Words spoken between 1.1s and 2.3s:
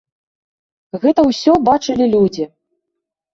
ўсё бачылі